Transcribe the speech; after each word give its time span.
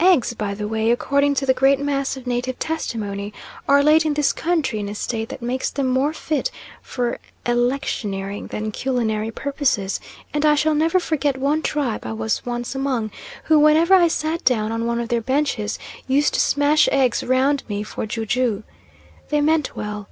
Eggs, 0.00 0.32
by 0.32 0.54
the 0.54 0.66
way, 0.66 0.90
according 0.90 1.34
to 1.34 1.44
the 1.44 1.52
great 1.52 1.78
mass 1.78 2.16
of 2.16 2.26
native 2.26 2.58
testimony, 2.58 3.30
are 3.68 3.82
laid 3.82 4.06
in 4.06 4.14
this 4.14 4.32
country 4.32 4.78
in 4.78 4.88
a 4.88 4.94
state 4.94 5.28
that 5.28 5.42
makes 5.42 5.68
them 5.68 5.86
more 5.86 6.14
fit 6.14 6.50
for 6.80 7.18
electioneering 7.44 8.46
than 8.46 8.70
culinary 8.72 9.30
purposes, 9.30 10.00
and 10.32 10.46
I 10.46 10.54
shall 10.54 10.74
never 10.74 10.98
forget 10.98 11.36
one 11.36 11.60
tribe 11.60 12.06
I 12.06 12.14
was 12.14 12.46
once 12.46 12.74
among, 12.74 13.10
who, 13.44 13.58
whenever 13.58 13.92
I 13.94 14.08
sat 14.08 14.42
down 14.46 14.72
on 14.72 14.86
one 14.86 14.98
of 14.98 15.10
their 15.10 15.20
benches, 15.20 15.78
used 16.08 16.32
to 16.32 16.40
smash 16.40 16.88
eggs 16.90 17.22
round 17.22 17.62
me 17.68 17.82
for 17.82 18.06
ju 18.06 18.24
ju. 18.24 18.62
They 19.28 19.42
meant 19.42 19.76
well. 19.76 20.04